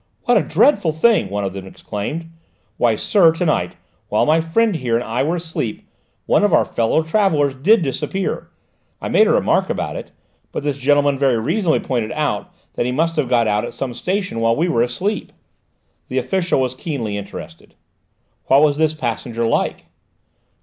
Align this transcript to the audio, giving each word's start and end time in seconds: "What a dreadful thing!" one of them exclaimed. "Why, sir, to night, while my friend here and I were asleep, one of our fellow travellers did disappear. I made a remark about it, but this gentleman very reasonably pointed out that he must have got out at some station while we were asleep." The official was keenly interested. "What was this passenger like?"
"What 0.23 0.35
a 0.35 0.41
dreadful 0.41 0.91
thing!" 0.93 1.29
one 1.29 1.43
of 1.45 1.53
them 1.53 1.67
exclaimed. 1.67 2.31
"Why, 2.77 2.95
sir, 2.95 3.31
to 3.33 3.45
night, 3.45 3.73
while 4.09 4.25
my 4.25 4.41
friend 4.41 4.75
here 4.75 4.95
and 4.95 5.03
I 5.03 5.21
were 5.21 5.35
asleep, 5.35 5.87
one 6.25 6.43
of 6.43 6.51
our 6.55 6.65
fellow 6.65 7.03
travellers 7.03 7.53
did 7.53 7.83
disappear. 7.83 8.49
I 8.99 9.09
made 9.09 9.27
a 9.27 9.31
remark 9.31 9.69
about 9.69 9.95
it, 9.95 10.09
but 10.51 10.63
this 10.63 10.79
gentleman 10.79 11.19
very 11.19 11.37
reasonably 11.37 11.81
pointed 11.81 12.11
out 12.13 12.51
that 12.73 12.87
he 12.87 12.91
must 12.91 13.15
have 13.15 13.29
got 13.29 13.47
out 13.47 13.63
at 13.63 13.75
some 13.75 13.93
station 13.93 14.39
while 14.39 14.55
we 14.55 14.67
were 14.67 14.81
asleep." 14.81 15.33
The 16.07 16.17
official 16.17 16.59
was 16.59 16.73
keenly 16.73 17.15
interested. 17.15 17.75
"What 18.45 18.63
was 18.63 18.77
this 18.77 18.95
passenger 18.95 19.45
like?" 19.45 19.85